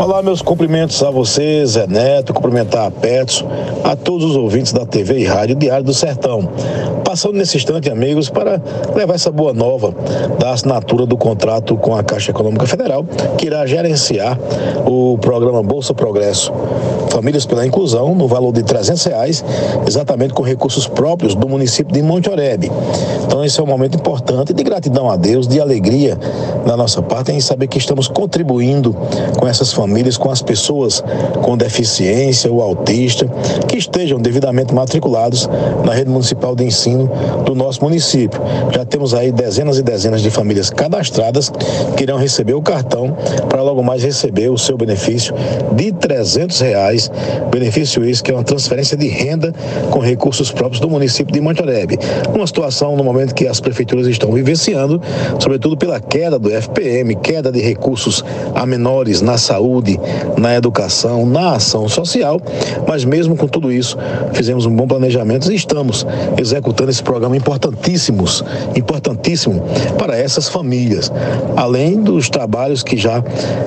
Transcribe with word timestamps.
Olá, 0.00 0.22
meus 0.22 0.40
cumprimentos 0.40 1.02
a 1.02 1.10
você, 1.10 1.62
Zé 1.66 1.86
Neto, 1.86 2.32
cumprimentar 2.32 2.86
a 2.86 2.90
Petson, 2.90 3.46
a 3.84 3.94
todos 3.94 4.30
os 4.30 4.34
ouvintes 4.34 4.72
da 4.72 4.86
TV 4.86 5.18
e 5.18 5.24
Rádio 5.26 5.54
Diário 5.54 5.84
do 5.84 5.92
Sertão. 5.92 6.48
Passando 7.04 7.36
nesse 7.36 7.58
instante, 7.58 7.90
amigos, 7.90 8.30
para 8.30 8.62
levar 8.94 9.14
essa 9.16 9.30
boa 9.30 9.52
nova 9.52 9.94
da 10.38 10.52
assinatura 10.52 11.04
do 11.04 11.18
contrato 11.18 11.76
com 11.76 11.94
a 11.94 12.02
Caixa 12.02 12.30
Econômica 12.30 12.66
Federal, 12.66 13.04
que 13.36 13.46
irá 13.46 13.66
gerenciar 13.66 14.38
o 14.86 15.18
programa 15.18 15.62
Bolsa 15.62 15.92
Progresso 15.92 16.50
Famílias 17.10 17.44
pela 17.44 17.66
Inclusão, 17.66 18.14
no 18.14 18.28
valor 18.28 18.52
de 18.52 18.62
300 18.62 19.04
reais, 19.04 19.44
exatamente 19.86 20.32
com 20.32 20.42
recursos 20.42 20.86
próprios 20.86 21.34
do 21.34 21.48
município 21.48 21.92
de 21.92 22.00
Monte 22.00 22.30
Oreb. 22.30 22.70
Então, 23.24 23.44
esse 23.44 23.58
é 23.58 23.62
um 23.62 23.66
momento 23.66 23.96
importante 23.96 24.54
de 24.54 24.62
gratidão 24.62 25.10
a 25.10 25.16
Deus, 25.16 25.48
de 25.48 25.60
alegria 25.60 26.16
da 26.64 26.76
nossa 26.76 27.02
parte 27.02 27.32
em 27.32 27.40
saber 27.40 27.66
que 27.66 27.78
estamos 27.78 28.06
contribuindo 28.06 28.94
com 29.36 29.46
essas 29.46 29.72
famílias, 29.72 29.89
com 30.18 30.30
as 30.30 30.42
pessoas 30.42 31.02
com 31.42 31.56
deficiência 31.56 32.50
ou 32.50 32.62
autista, 32.62 33.26
que 33.68 33.76
estejam 33.76 34.18
devidamente 34.18 34.74
matriculados 34.74 35.48
na 35.84 35.92
rede 35.92 36.10
municipal 36.10 36.54
de 36.54 36.64
ensino 36.64 37.10
do 37.44 37.54
nosso 37.54 37.82
município. 37.82 38.40
Já 38.72 38.84
temos 38.84 39.14
aí 39.14 39.32
dezenas 39.32 39.78
e 39.78 39.82
dezenas 39.82 40.22
de 40.22 40.30
famílias 40.30 40.70
cadastradas 40.70 41.50
que 41.96 42.02
irão 42.02 42.18
receber 42.18 42.54
o 42.54 42.62
cartão 42.62 43.16
para 43.48 43.62
logo 43.62 43.82
mais 43.82 44.02
receber 44.02 44.50
o 44.50 44.58
seu 44.58 44.76
benefício 44.76 45.34
de 45.72 45.92
300 45.92 46.60
reais. 46.60 47.10
Benefício 47.50 48.04
esse 48.04 48.22
que 48.22 48.30
é 48.30 48.34
uma 48.34 48.44
transferência 48.44 48.96
de 48.96 49.08
renda 49.08 49.52
com 49.90 49.98
recursos 49.98 50.50
próprios 50.50 50.80
do 50.80 50.88
município 50.88 51.32
de 51.32 51.40
Montorebe. 51.40 51.98
Uma 52.34 52.46
situação 52.46 52.96
no 52.96 53.04
momento 53.04 53.34
que 53.34 53.46
as 53.46 53.60
prefeituras 53.60 54.06
estão 54.06 54.32
vivenciando, 54.32 55.00
sobretudo 55.38 55.76
pela 55.76 56.00
queda 56.00 56.38
do 56.38 56.50
FPM, 56.50 57.14
queda 57.16 57.50
de 57.50 57.60
recursos 57.60 58.24
a 58.54 58.66
menores 58.66 59.20
na 59.20 59.38
saúde, 59.38 59.79
na 60.36 60.54
educação, 60.54 61.24
na 61.24 61.56
ação 61.56 61.88
social, 61.88 62.40
mas 62.86 63.04
mesmo 63.04 63.36
com 63.36 63.46
tudo 63.46 63.72
isso, 63.72 63.96
fizemos 64.32 64.66
um 64.66 64.74
bom 64.74 64.86
planejamento 64.86 65.50
e 65.50 65.54
estamos 65.54 66.06
executando 66.38 66.90
esse 66.90 67.02
programa 67.02 67.36
importantíssimos, 67.36 68.44
importantíssimo 68.74 69.62
para 69.98 70.16
essas 70.16 70.48
famílias, 70.48 71.12
além 71.56 72.02
dos 72.02 72.28
trabalhos 72.28 72.82
que 72.82 72.96
já 72.96 73.22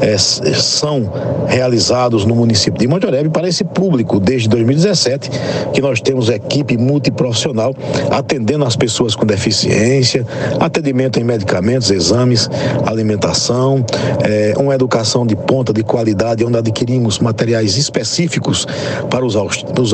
é, 0.00 0.16
são 0.18 1.10
realizados 1.46 2.24
no 2.24 2.34
município 2.34 2.78
de 2.78 2.86
Monte 2.88 3.04
para 3.30 3.48
esse 3.48 3.64
público 3.64 4.18
desde 4.18 4.48
2017, 4.48 5.30
que 5.72 5.80
nós 5.80 6.00
temos 6.00 6.28
equipe 6.28 6.76
multiprofissional 6.76 7.74
atendendo 8.10 8.64
as 8.64 8.76
pessoas 8.76 9.14
com 9.14 9.26
deficiência, 9.26 10.26
atendimento 10.58 11.20
em 11.20 11.24
medicamentos, 11.24 11.90
exames, 11.90 12.48
alimentação, 12.86 13.84
é, 14.22 14.54
uma 14.56 14.74
educação 14.74 15.26
de 15.26 15.36
ponta 15.36 15.72
de 15.72 15.82
qualidade, 15.94 16.44
onde 16.44 16.58
adquirimos 16.58 17.20
materiais 17.20 17.76
específicos 17.76 18.66
para 19.08 19.24
os, 19.24 19.36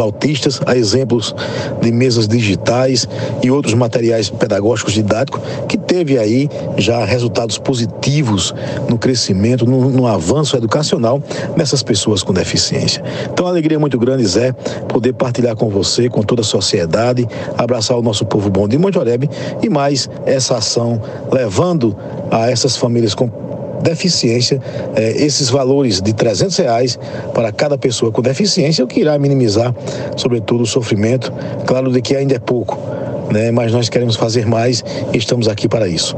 autistas, 0.01 0.59
a 0.65 0.75
exemplos 0.75 1.35
de 1.83 1.93
mesas 1.93 2.27
digitais 2.27 3.07
e 3.43 3.51
outros 3.51 3.75
materiais 3.75 4.31
pedagógicos 4.31 4.95
didáticos, 4.95 5.43
que 5.69 5.77
teve 5.77 6.19
aí 6.19 6.49
já 6.79 7.05
resultados 7.05 7.59
positivos 7.59 8.55
no 8.89 8.97
crescimento, 8.97 9.67
no, 9.67 9.91
no 9.91 10.07
avanço 10.07 10.57
educacional 10.57 11.23
dessas 11.55 11.83
pessoas 11.83 12.23
com 12.23 12.33
deficiência. 12.33 13.05
Então, 13.31 13.47
a 13.47 13.51
alegria 13.51 13.79
muito 13.79 13.99
grande, 13.99 14.25
Zé, 14.25 14.53
poder 14.89 15.13
partilhar 15.13 15.55
com 15.55 15.69
você, 15.69 16.09
com 16.09 16.23
toda 16.23 16.41
a 16.41 16.45
sociedade, 16.45 17.29
abraçar 17.59 17.99
o 17.99 18.03
nosso 18.03 18.25
povo 18.25 18.49
bom 18.49 18.67
de 18.67 18.79
Monte 18.79 18.99
Oreb 18.99 19.29
e 19.63 19.69
mais 19.69 20.09
essa 20.25 20.57
ação 20.57 20.99
levando 21.31 21.95
a 22.31 22.51
essas 22.51 22.75
famílias 22.75 23.15
com 23.15 23.50
deficiência, 23.83 24.61
eh, 24.95 25.15
esses 25.17 25.49
valores 25.49 26.01
de 26.01 26.13
300 26.13 26.57
reais 26.57 26.99
para 27.35 27.53
cada 27.53 27.77
pessoa 27.77 28.13
com 28.13 28.23
deficiência, 28.23 28.85
o 28.85 28.89
que 28.89 29.01
irá 29.01 29.19
minimizar, 29.19 29.75
sobretudo, 30.17 30.63
o 30.63 30.67
sofrimento. 30.67 31.33
Claro 31.67 31.91
de 31.91 32.01
que 32.01 32.15
ainda 32.15 32.35
é 32.35 32.39
pouco, 32.39 32.79
né? 33.33 33.51
mas 33.51 33.73
nós 33.73 33.89
queremos 33.89 34.17
fazer 34.17 34.47
mais 34.47 34.85
e 35.13 35.19
estamos 35.19 35.49
aqui 35.49 35.69
para 35.69 35.89
isso. 35.89 36.09